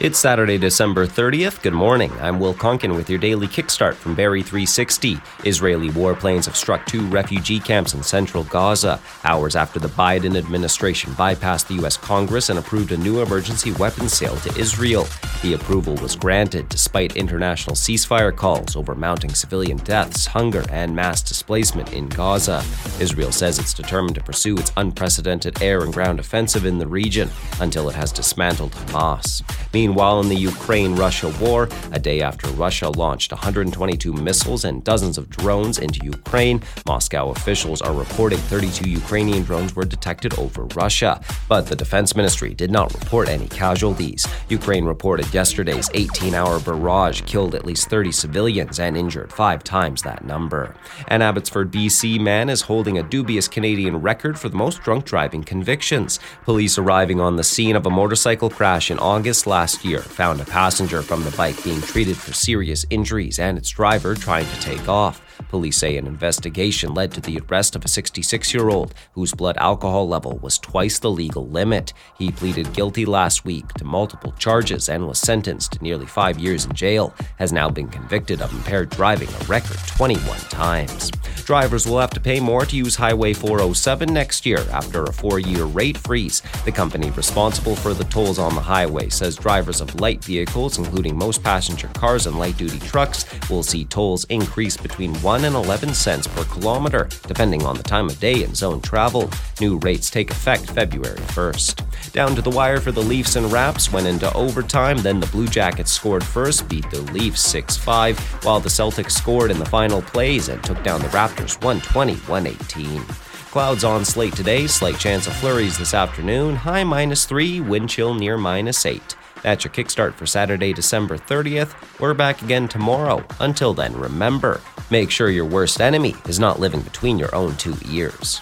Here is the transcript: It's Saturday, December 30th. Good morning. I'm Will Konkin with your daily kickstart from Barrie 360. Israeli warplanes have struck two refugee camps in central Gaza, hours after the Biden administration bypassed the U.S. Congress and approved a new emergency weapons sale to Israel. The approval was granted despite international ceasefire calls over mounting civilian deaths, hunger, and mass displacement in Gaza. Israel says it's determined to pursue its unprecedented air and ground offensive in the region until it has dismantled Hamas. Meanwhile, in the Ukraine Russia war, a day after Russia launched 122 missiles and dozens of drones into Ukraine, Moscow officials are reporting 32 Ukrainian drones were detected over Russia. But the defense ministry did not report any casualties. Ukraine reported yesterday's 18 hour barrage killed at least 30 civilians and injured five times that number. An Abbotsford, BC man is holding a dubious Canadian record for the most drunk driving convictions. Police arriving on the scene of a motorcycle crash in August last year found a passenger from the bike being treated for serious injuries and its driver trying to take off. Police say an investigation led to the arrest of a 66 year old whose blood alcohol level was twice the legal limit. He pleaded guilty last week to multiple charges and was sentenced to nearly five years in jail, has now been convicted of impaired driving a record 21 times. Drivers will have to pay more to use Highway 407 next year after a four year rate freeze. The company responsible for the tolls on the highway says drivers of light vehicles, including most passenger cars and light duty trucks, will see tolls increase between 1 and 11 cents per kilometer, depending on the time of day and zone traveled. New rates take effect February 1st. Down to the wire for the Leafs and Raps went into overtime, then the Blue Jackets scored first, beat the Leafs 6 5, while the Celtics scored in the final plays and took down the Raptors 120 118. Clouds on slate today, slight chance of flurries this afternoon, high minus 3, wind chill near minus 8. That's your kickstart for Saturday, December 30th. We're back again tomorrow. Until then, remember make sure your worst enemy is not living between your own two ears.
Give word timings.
It's 0.00 0.18
Saturday, 0.18 0.56
December 0.56 1.06
30th. 1.06 1.60
Good 1.60 1.74
morning. 1.74 2.10
I'm 2.22 2.40
Will 2.40 2.54
Konkin 2.54 2.96
with 2.96 3.10
your 3.10 3.18
daily 3.18 3.46
kickstart 3.46 3.92
from 3.92 4.14
Barrie 4.14 4.42
360. 4.42 5.18
Israeli 5.44 5.90
warplanes 5.90 6.46
have 6.46 6.56
struck 6.56 6.86
two 6.86 7.06
refugee 7.08 7.60
camps 7.60 7.92
in 7.92 8.02
central 8.02 8.44
Gaza, 8.44 8.98
hours 9.24 9.56
after 9.56 9.78
the 9.78 9.88
Biden 9.88 10.38
administration 10.38 11.12
bypassed 11.12 11.66
the 11.66 11.74
U.S. 11.74 11.98
Congress 11.98 12.48
and 12.48 12.58
approved 12.58 12.92
a 12.92 12.96
new 12.96 13.20
emergency 13.20 13.72
weapons 13.72 14.14
sale 14.14 14.36
to 14.36 14.58
Israel. 14.58 15.06
The 15.42 15.52
approval 15.52 15.96
was 15.96 16.16
granted 16.16 16.70
despite 16.70 17.16
international 17.16 17.76
ceasefire 17.76 18.34
calls 18.34 18.76
over 18.76 18.94
mounting 18.94 19.34
civilian 19.34 19.76
deaths, 19.78 20.24
hunger, 20.24 20.64
and 20.70 20.96
mass 20.96 21.20
displacement 21.20 21.92
in 21.92 22.08
Gaza. 22.08 22.64
Israel 23.00 23.32
says 23.32 23.58
it's 23.58 23.74
determined 23.74 24.14
to 24.14 24.22
pursue 24.22 24.56
its 24.56 24.72
unprecedented 24.78 25.60
air 25.60 25.82
and 25.82 25.92
ground 25.92 26.20
offensive 26.20 26.64
in 26.64 26.78
the 26.78 26.86
region 26.86 27.28
until 27.60 27.90
it 27.90 27.94
has 27.94 28.12
dismantled 28.12 28.72
Hamas. 28.72 29.42
Meanwhile, 29.74 29.89
in 29.90 30.28
the 30.28 30.36
Ukraine 30.36 30.94
Russia 30.94 31.28
war, 31.40 31.68
a 31.92 31.98
day 31.98 32.22
after 32.22 32.46
Russia 32.50 32.88
launched 32.88 33.32
122 33.32 34.12
missiles 34.12 34.64
and 34.64 34.84
dozens 34.84 35.18
of 35.18 35.28
drones 35.28 35.78
into 35.78 36.04
Ukraine, 36.04 36.62
Moscow 36.86 37.30
officials 37.30 37.82
are 37.82 37.92
reporting 37.92 38.38
32 38.38 38.88
Ukrainian 38.88 39.42
drones 39.42 39.74
were 39.74 39.84
detected 39.84 40.38
over 40.38 40.64
Russia. 40.76 41.20
But 41.48 41.66
the 41.66 41.76
defense 41.76 42.14
ministry 42.14 42.54
did 42.54 42.70
not 42.70 42.94
report 42.94 43.28
any 43.28 43.48
casualties. 43.48 44.26
Ukraine 44.48 44.84
reported 44.84 45.32
yesterday's 45.34 45.90
18 45.94 46.34
hour 46.34 46.60
barrage 46.60 47.22
killed 47.22 47.54
at 47.54 47.66
least 47.66 47.90
30 47.90 48.12
civilians 48.12 48.78
and 48.78 48.96
injured 48.96 49.32
five 49.32 49.62
times 49.64 50.02
that 50.02 50.24
number. 50.24 50.74
An 51.08 51.20
Abbotsford, 51.20 51.70
BC 51.72 52.20
man 52.20 52.48
is 52.48 52.62
holding 52.62 52.98
a 52.98 53.02
dubious 53.02 53.48
Canadian 53.48 53.96
record 53.96 54.38
for 54.38 54.48
the 54.48 54.56
most 54.56 54.82
drunk 54.82 55.04
driving 55.04 55.42
convictions. 55.42 56.20
Police 56.44 56.78
arriving 56.78 57.20
on 57.20 57.36
the 57.36 57.44
scene 57.44 57.76
of 57.76 57.86
a 57.86 57.90
motorcycle 57.90 58.50
crash 58.50 58.90
in 58.90 58.98
August 58.98 59.46
last 59.46 59.79
year 59.84 60.00
found 60.00 60.40
a 60.40 60.44
passenger 60.44 61.02
from 61.02 61.22
the 61.24 61.30
bike 61.32 61.62
being 61.62 61.80
treated 61.80 62.16
for 62.16 62.32
serious 62.32 62.84
injuries 62.90 63.38
and 63.38 63.58
its 63.58 63.70
driver 63.70 64.14
trying 64.14 64.46
to 64.46 64.60
take 64.60 64.88
off. 64.88 65.22
Police 65.48 65.78
say 65.78 65.96
an 65.96 66.06
investigation 66.06 66.94
led 66.94 67.12
to 67.12 67.20
the 67.20 67.40
arrest 67.40 67.76
of 67.76 67.84
a 67.84 67.88
66 67.88 68.54
year 68.54 68.68
old 68.68 68.94
whose 69.12 69.34
blood 69.34 69.56
alcohol 69.56 70.08
level 70.08 70.38
was 70.38 70.58
twice 70.58 70.98
the 70.98 71.10
legal 71.10 71.48
limit. 71.48 71.92
He 72.18 72.30
pleaded 72.30 72.72
guilty 72.72 73.04
last 73.04 73.44
week 73.44 73.68
to 73.74 73.84
multiple 73.84 74.32
charges 74.38 74.88
and 74.88 75.06
was 75.06 75.18
sentenced 75.18 75.72
to 75.72 75.82
nearly 75.82 76.06
five 76.06 76.38
years 76.38 76.66
in 76.66 76.72
jail, 76.74 77.14
has 77.38 77.52
now 77.52 77.68
been 77.68 77.88
convicted 77.88 78.42
of 78.42 78.52
impaired 78.52 78.90
driving 78.90 79.28
a 79.28 79.44
record 79.44 79.78
21 79.86 80.38
times. 80.50 81.10
Drivers 81.44 81.86
will 81.86 81.98
have 81.98 82.10
to 82.10 82.20
pay 82.20 82.40
more 82.40 82.64
to 82.64 82.76
use 82.76 82.96
Highway 82.96 83.32
407 83.32 84.12
next 84.12 84.46
year 84.46 84.64
after 84.70 85.04
a 85.04 85.12
four 85.12 85.38
year 85.38 85.64
rate 85.64 85.98
freeze. 85.98 86.42
The 86.64 86.72
company 86.72 87.10
responsible 87.10 87.76
for 87.76 87.94
the 87.94 88.04
tolls 88.04 88.38
on 88.38 88.54
the 88.54 88.60
highway 88.60 89.08
says 89.08 89.36
drivers 89.36 89.80
of 89.80 90.00
light 90.00 90.24
vehicles, 90.24 90.78
including 90.78 91.16
most 91.16 91.42
passenger 91.42 91.88
cars 91.88 92.26
and 92.26 92.38
light 92.38 92.56
duty 92.56 92.78
trucks, 92.78 93.26
will 93.48 93.62
see 93.62 93.84
tolls 93.84 94.24
increase 94.24 94.76
between 94.76 95.14
1 95.16 95.44
and 95.44 95.54
11 95.54 95.94
cents 95.94 96.26
per 96.26 96.44
kilometer, 96.44 97.08
depending 97.26 97.64
on 97.64 97.76
the 97.76 97.82
time 97.82 98.08
of 98.08 98.20
day 98.20 98.44
and 98.44 98.56
zone 98.56 98.80
traveled. 98.80 99.34
New 99.60 99.78
rates 99.78 100.10
take 100.10 100.30
effect 100.30 100.70
February 100.70 101.16
1st. 101.16 102.12
Down 102.12 102.34
to 102.34 102.42
the 102.42 102.50
wire 102.50 102.80
for 102.80 102.92
the 102.92 103.02
Leafs 103.02 103.36
and 103.36 103.50
Raps 103.52 103.92
went 103.92 104.06
into 104.06 104.32
overtime, 104.34 104.98
then 104.98 105.20
the 105.20 105.26
Blue 105.28 105.46
Jackets 105.46 105.90
scored 105.90 106.24
first, 106.24 106.68
beat 106.68 106.88
the 106.90 107.00
Leafs 107.12 107.40
6 107.42 107.76
5, 107.76 108.18
while 108.44 108.60
the 108.60 108.68
Celtics 108.68 109.12
scored 109.12 109.50
in 109.50 109.58
the 109.58 109.66
final 109.66 110.02
plays 110.02 110.48
and 110.48 110.62
took 110.62 110.82
down 110.82 111.00
the 111.00 111.08
Raptors 111.08 111.39
120 111.48 112.14
118. 112.14 113.02
Clouds 113.50 113.82
on 113.82 114.04
slate 114.04 114.36
today, 114.36 114.66
slight 114.66 114.98
chance 114.98 115.26
of 115.26 115.32
flurries 115.34 115.78
this 115.78 115.94
afternoon, 115.94 116.54
high 116.54 116.84
minus 116.84 117.24
3, 117.24 117.60
wind 117.60 117.88
chill 117.88 118.14
near 118.14 118.36
minus 118.36 118.86
8. 118.86 119.16
That's 119.42 119.64
your 119.64 119.72
kickstart 119.72 120.14
for 120.14 120.26
Saturday, 120.26 120.72
December 120.72 121.16
30th. 121.16 121.74
We're 121.98 122.14
back 122.14 122.42
again 122.42 122.68
tomorrow. 122.68 123.24
Until 123.40 123.74
then, 123.74 123.96
remember 123.96 124.60
make 124.90 125.10
sure 125.10 125.30
your 125.30 125.46
worst 125.46 125.80
enemy 125.80 126.14
is 126.26 126.38
not 126.38 126.60
living 126.60 126.82
between 126.82 127.18
your 127.18 127.34
own 127.34 127.56
two 127.56 127.76
ears. 127.88 128.40